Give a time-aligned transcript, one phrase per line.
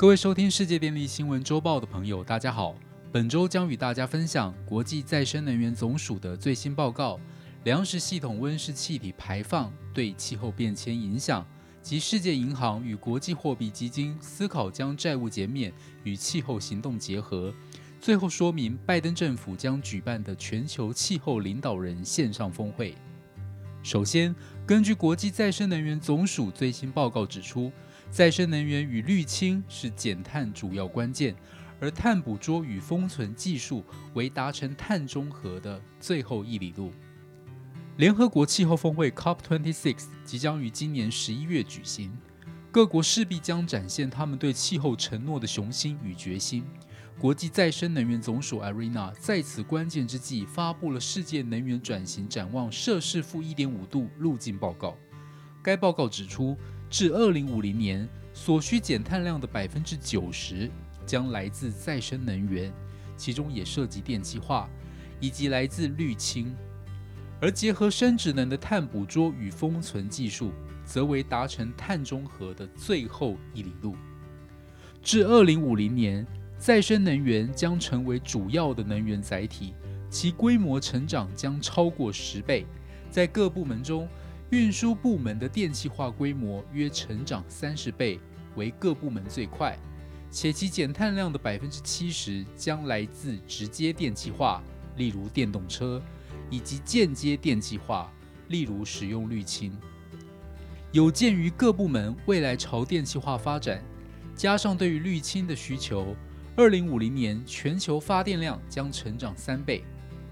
[0.00, 2.74] 各位收听世界电力新闻周报的朋友，大家好。
[3.12, 7.20] 本周将与大家分享国际再生能源总署的最新报告：
[7.64, 11.46] 粮食系统温室气体排放对气候变迁影响，
[11.82, 15.70] 及世界银行与国际货币基金思考将债务减免
[16.02, 17.52] 与气候行动结合。
[18.00, 22.94] 最后说明拜登政府将举办的全球气候领导人线上峰会。
[23.82, 24.34] 首先，
[24.66, 27.70] 根据国际再生能源总署最新报告指出，
[28.10, 31.34] 再生能源与滤清是减碳主要关键。
[31.82, 36.92] 而碳捕捉与封存技术为达成碳中和的最后一里路。
[37.96, 42.12] 联合国气候峰会 （COP26） 即将于今年十一月举行，
[42.70, 46.64] 各国势必将展现他们对气候承诺的雄心与决心。
[47.18, 54.88] 国际再生能源总署 （IRENA） 在此关键之际发布了《世界能源转型展望：摄氏负一点五度路径报告》。
[55.62, 56.56] 该报告指出，
[56.90, 60.70] 至二零五零年所需减碳量的百分之九十。
[61.06, 62.72] 将来自再生能源，
[63.16, 64.70] 其中也涉及电气化，
[65.18, 66.54] 以及来自滤清，
[67.40, 70.52] 而结合生质能的碳捕捉与封存技术，
[70.84, 73.96] 则为达成碳中和的最后一里路。
[75.02, 76.24] 至二零五零年，
[76.58, 79.74] 再生能源将成为主要的能源载体，
[80.08, 82.64] 其规模成长将超过十倍。
[83.10, 84.08] 在各部门中，
[84.50, 88.18] 运输部门的电气化规模约成长三十倍，
[88.56, 89.78] 为各部门最快。
[90.28, 94.60] 且其减碳量的百分之七十将来自直接电气化，
[94.96, 96.02] 例如电动车，
[96.50, 98.12] 以及间接电气化，
[98.48, 99.72] 例如使用滤清。
[100.90, 103.80] 有鉴于各部门未来朝电气化发展，
[104.34, 106.16] 加上对于滤清的需求，
[106.56, 109.84] 二零五零年全球发电量将成长三倍，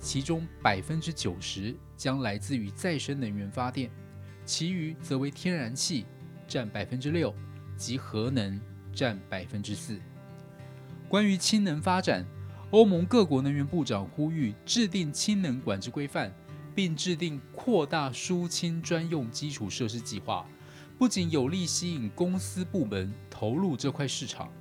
[0.00, 3.88] 其中百分之九十将来自于再生能源发电，
[4.44, 6.06] 其余则为天然气，
[6.48, 7.32] 占百分之六，
[7.76, 8.60] 及核能。
[8.92, 10.00] 占百分之四。
[11.08, 12.26] 关于氢能发展，
[12.72, 16.34] 欧盟各国能源部长呼吁制定氢能管制规范，
[16.74, 20.44] 并制定扩大输氢专用基础设施计划，
[20.98, 24.52] 不仅有利吸引公司部门投入这块市场，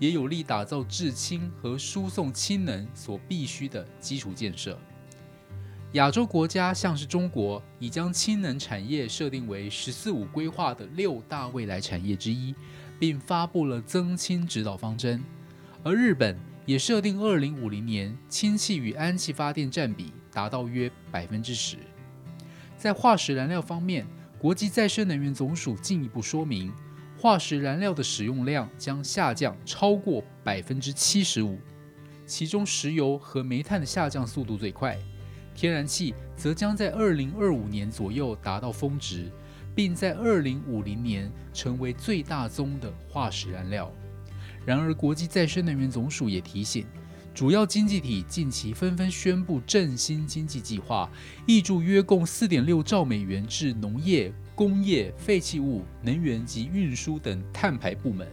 [0.00, 4.76] 也有利打造制氢和输送氢能所必须的基础建设。
[5.92, 12.52] 亚洲国家像是中国，已将氢能产业设定为“十四五”规划的六大未来产业之一。
[13.00, 15.24] 并发布了增氢指导方针，
[15.82, 21.78] 而日本也设定二零五零年氢气与氨气发电占比达到约百分之十。
[22.76, 24.06] 在化石燃料方面，
[24.38, 26.70] 国际再生能源总署进一步说明，
[27.20, 31.58] 化石燃料的使用量将下降超过百分之七十五，
[32.24, 34.96] 其中石油和煤炭的下降速度最快，
[35.54, 39.30] 天然气则将在二零二五年左右达到峰值。
[39.72, 43.90] 并在二零五零年成为最大宗的化石燃料。
[44.66, 46.84] 然而，国际再生能源总署也提醒，
[47.32, 51.10] 主要经济体近期纷纷宣布振兴经济计划，
[51.46, 58.28] 挹注约共四点六兆美元至农业、工业、废弃物、能源及运输等碳排部门，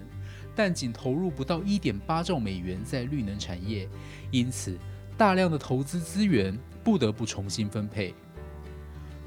[0.53, 3.87] 但仅投入不到一点八兆美元在绿能产业，
[4.29, 4.77] 因此
[5.17, 8.13] 大量的投资资源不得不重新分配。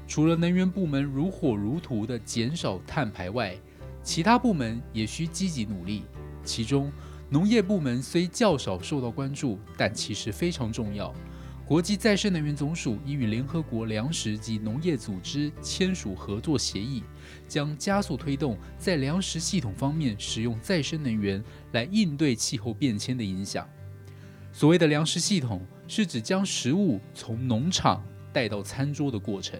[0.07, 3.57] 除了能源部门如火如荼地减少碳排外，
[4.03, 6.03] 其他部门也需积极努力。
[6.43, 6.91] 其中，
[7.31, 11.11] 农业部门虽较少受到关注，但其实非常重要。
[11.71, 17.01] 国际再生能源总署已与联合国粮食及农业组织签署合作协议，
[17.47, 23.65] 将加速推动在粮食系统方面使用再生能源来应对气候变迁的影响。
[24.51, 28.03] 所谓的粮食系统，是指将食物从农场
[28.33, 29.57] 带到餐桌的过程。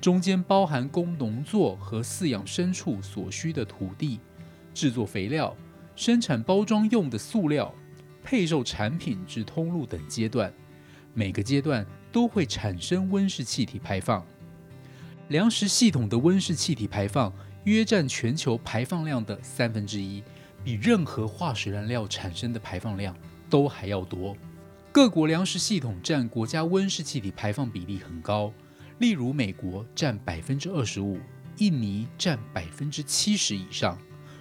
[0.00, 4.18] 中间包含供农作和饲养牲畜所需的土地、
[4.72, 5.54] 制作肥料、
[5.94, 7.70] 生产包装用的塑料、
[8.22, 10.50] 配售产品至通路等阶段，
[11.14, 14.24] 每个阶段都会产生温室气体排放。
[15.28, 17.32] 粮食系统的温室气体排放
[17.64, 20.22] 约占全球排放量的三分之一，
[20.62, 23.16] 比任何化石燃料产生的排放量
[23.48, 24.36] 都还要多。
[24.92, 28.52] 各国粮食系统占国家温室气体排放比例很高。
[28.98, 31.18] 例如，美国占百分之二十五，
[31.56, 33.98] 印尼占百分之七十以上，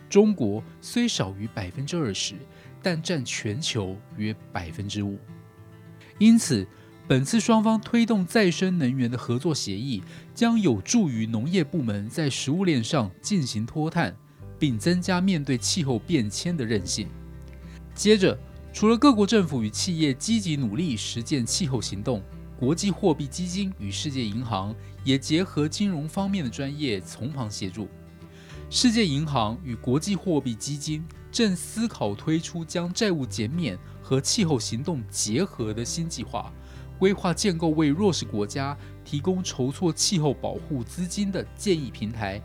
[0.08, 2.36] 中国虽少于百分之二十，
[2.82, 5.18] 但占全球约百分之五。
[6.20, 6.68] 因此，
[7.08, 10.02] 本次双方推动再生能源的合作协议，
[10.34, 14.16] 将有助于农业部门在食物链上进行脱碳，
[14.58, 17.08] 并增加面对气候变迁的韧性。
[17.94, 18.38] 接着，
[18.72, 22.22] 除了各国政府与企业积极努力实践气候行动。
[22.56, 24.74] 国际货币基金与世界银行
[25.04, 27.90] 也结合金融方面的专业，从旁协助。
[28.70, 36.54] 世界银行与国际货币基金正思考推出将债务减免和气候行动结合的新计划，
[37.00, 42.40] 规划建构为弱势国家提供筹措气候保护资金的建议平台。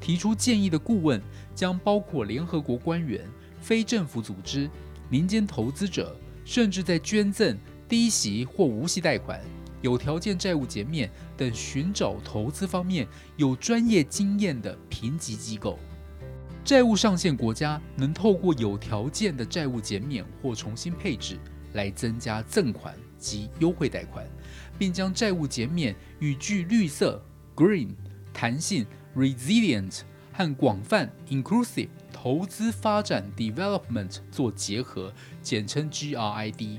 [0.00, 1.22] 提出建议的顾问
[1.54, 3.24] 将包括联合国官员、
[3.60, 4.68] 非政府组织、
[5.08, 7.56] 民间投资者，甚至在捐赠、
[7.88, 9.40] 低息或无息贷款。
[9.82, 13.06] 有条件债务减免等寻找投资方面
[13.36, 15.78] 有专业经验的评级机构，
[16.64, 21.36] 债务上限国家能透过有条件的债务减免或重新配置
[21.72, 24.24] 来增加赠款及优惠贷款，
[24.78, 27.20] 并将债务减免与具绿色
[27.56, 27.88] （green）、
[28.32, 28.86] 弹性
[29.16, 35.12] （resilient） 和广泛 （inclusive） 投资发展 （development） 做结合，
[35.42, 36.78] 简称 GRID。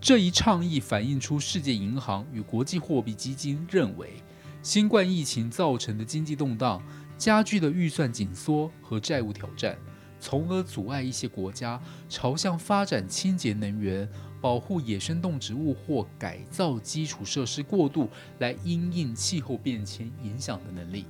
[0.00, 4.22] 这一倡议反映出世界银行与国际货币基金认为，
[4.62, 6.82] 新冠疫情造成的经济动荡
[7.18, 9.76] 加剧了预算紧缩和债务挑战，
[10.20, 11.78] 从而阻碍一些国家
[12.08, 14.08] 朝向发展清洁能源、
[14.40, 21.04] 保护野生动植物或改造基础设施过渡来因应气候变迁影响的能力。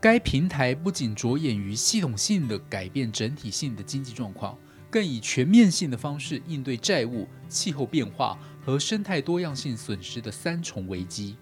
[0.00, 4.56] 该平台不仅着眼于系统性的改变整体性的经济状况。
[4.90, 11.36] 更以全面性的方式应对债务、气候变化和生态多样性损失的三重危机。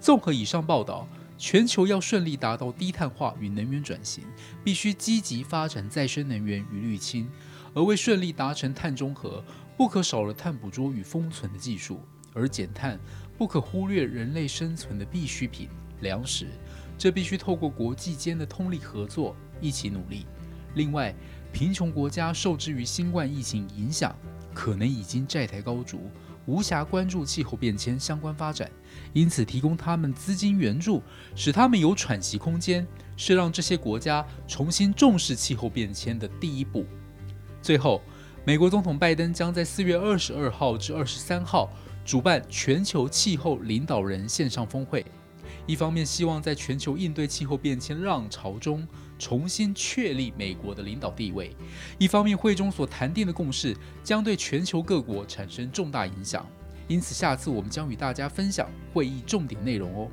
[0.00, 1.06] 综合以上报道，
[1.38, 4.24] 全球要顺利达到低碳化与能源转型，
[4.64, 7.26] 必须积极发展再生能源与滤氢；
[7.74, 9.44] 而为顺利达成碳中和，
[9.76, 11.96] 不可少了碳捕捉与封存的技术；
[12.32, 12.98] 而减碳
[13.36, 15.68] 不可忽略人类生存的必需品——
[16.00, 16.46] 粮食。
[16.96, 20.24] 这必须透过国际间的通力合作，一起努力。
[20.74, 21.14] 另外，
[21.52, 24.16] 贫穷国家受制于新冠疫情影响，
[24.54, 26.10] 可能已经债台高筑，
[26.46, 28.70] 无暇关注气候变迁相关发展。
[29.12, 31.02] 因此，提供他们资金援助，
[31.34, 36.86] 使他们有喘息空间，是让这些国家重新重视气候变迁的第一步。
[37.60, 38.00] 最后，
[38.44, 41.68] 美国总统拜登将在四月二十二号至二十三号
[42.04, 45.04] 主办全球气候领导人线上峰会。
[45.66, 48.86] 一方面希望在全球应对气候变迁浪潮中
[49.18, 51.50] 重新确立美国的领导地位；
[51.98, 56.46] 一方面会中所谈定的共识将对全球各国产生重大影响。
[56.88, 60.08] 因此，下次我们将与大家分享会议重点内容哦。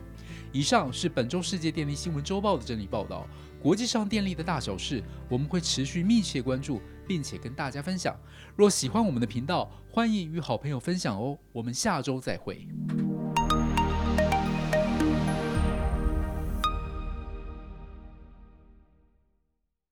[0.52, 3.28] 以上是本周世界电力新闻周报的整理报道。
[3.62, 8.16] 国际上电力的大小事，我们会持续密切关注，并且跟大家分享。
[8.56, 11.38] 若喜欢我们的频道，欢迎与好朋友分享哦。
[11.52, 12.68] 我们下周再会。